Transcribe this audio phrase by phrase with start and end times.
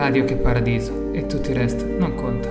[0.00, 2.48] Radio che paradiso e tutto il resto non conta.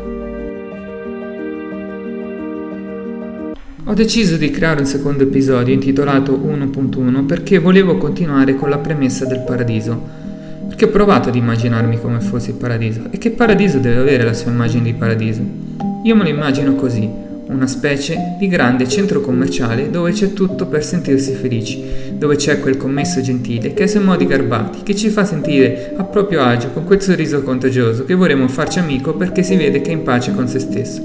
[3.86, 9.26] Ho deciso di creare un secondo episodio intitolato 1.1 perché volevo continuare con la premessa
[9.26, 10.00] del paradiso.
[10.68, 14.34] Perché ho provato ad immaginarmi come fosse il paradiso e che paradiso deve avere la
[14.34, 15.42] sua immagine di paradiso.
[16.04, 17.10] Io me lo immagino così,
[17.50, 21.84] una specie di grande centro commerciale dove c'è tutto per sentirsi felici,
[22.14, 25.94] dove c'è quel commesso gentile che ha i suoi modi garbati, che ci fa sentire
[25.98, 29.90] a proprio agio con quel sorriso contagioso che vorremmo farci amico perché si vede che
[29.90, 31.04] è in pace con se stesso.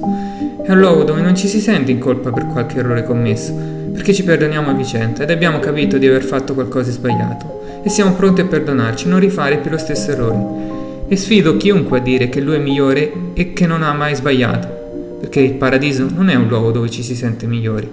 [0.63, 3.55] È un luogo dove non ci si sente in colpa per qualche errore commesso,
[3.93, 7.89] perché ci perdoniamo a vicenda ed abbiamo capito di aver fatto qualcosa di sbagliato e
[7.89, 10.73] siamo pronti a perdonarci, non rifare più lo stesso errore.
[11.09, 14.84] E sfido chiunque a dire che lui è migliore e che non ha mai sbagliato
[15.25, 17.89] perché il paradiso non è un luogo dove ci si sente migliori.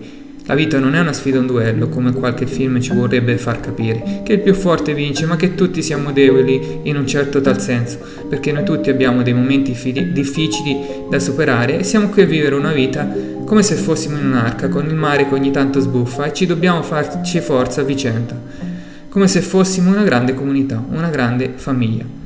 [0.48, 4.20] La vita non è una sfida, un duello, come qualche film ci vorrebbe far capire,
[4.24, 8.00] che il più forte vince, ma che tutti siamo deboli in un certo tal senso,
[8.28, 10.78] perché noi tutti abbiamo dei momenti fidi- difficili
[11.10, 13.10] da superare e siamo qui a vivere una vita
[13.46, 16.84] come se fossimo in un'arca, con il mare che ogni tanto sbuffa e ci dobbiamo
[16.84, 18.38] farci forza a vicenda,
[19.08, 22.21] come se fossimo una grande comunità, una grande famiglia.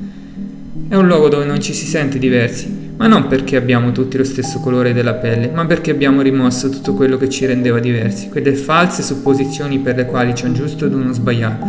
[0.88, 4.24] È un luogo dove non ci si sente diversi, ma non perché abbiamo tutti lo
[4.24, 8.54] stesso colore della pelle, ma perché abbiamo rimosso tutto quello che ci rendeva diversi, quelle
[8.54, 11.66] false supposizioni per le quali c'è un giusto ed uno sbagliato,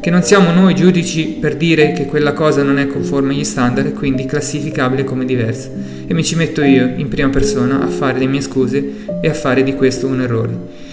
[0.00, 3.86] che non siamo noi giudici per dire che quella cosa non è conforme agli standard
[3.86, 5.70] e quindi classificabile come diversa,
[6.06, 8.84] e mi ci metto io, in prima persona, a fare le mie scuse
[9.22, 10.87] e a fare di questo un errore.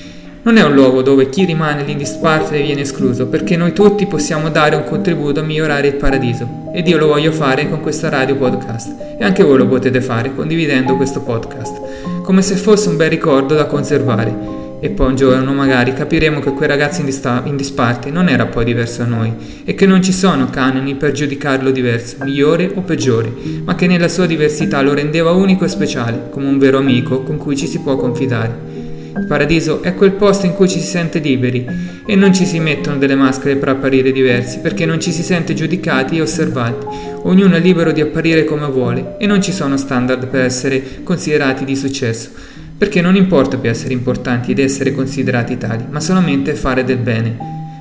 [0.45, 4.05] Non è un luogo dove chi rimane lì in disparte viene escluso, perché noi tutti
[4.05, 6.69] possiamo dare un contributo a migliorare il paradiso.
[6.71, 8.95] Ed io lo voglio fare con questa radio podcast.
[9.17, 13.55] E anche voi lo potete fare condividendo questo podcast, come se fosse un bel ricordo
[13.55, 14.53] da conservare.
[14.81, 18.45] E poi un giorno magari capiremo che quel ragazzo in, dista- in disparte non era
[18.45, 22.81] poi diverso da noi e che non ci sono canoni per giudicarlo diverso, migliore o
[22.81, 27.23] peggiore, ma che nella sua diversità lo rendeva unico e speciale, come un vero amico
[27.23, 28.84] con cui ci si può confidare.
[29.17, 31.65] Il paradiso è quel posto in cui ci si sente liberi
[32.05, 35.53] e non ci si mettono delle maschere per apparire diversi, perché non ci si sente
[35.53, 36.85] giudicati e osservati.
[37.23, 41.63] Ognuno è libero di apparire come vuole e non ci sono standard per essere considerati
[41.63, 42.29] di successo,
[42.77, 47.37] perché non importa più essere importanti ed essere considerati tali, ma solamente fare del bene,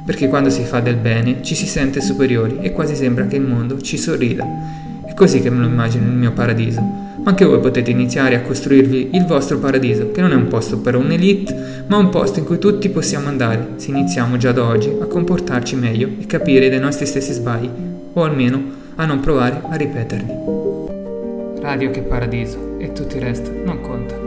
[0.07, 3.43] perché quando si fa del bene ci si sente superiori e quasi sembra che il
[3.43, 4.47] mondo ci sorrida.
[5.05, 9.11] È così che me lo immagino il mio paradiso anche voi potete iniziare a costruirvi
[9.13, 12.59] il vostro paradiso, che non è un posto per un'elite, ma un posto in cui
[12.59, 17.07] tutti possiamo andare, se iniziamo già da oggi a comportarci meglio e capire dei nostri
[17.07, 17.69] stessi sbagli,
[18.13, 18.63] o almeno
[18.97, 20.33] a non provare a ripeterli.
[21.61, 24.24] Radio che paradiso e tutto il resto non conta.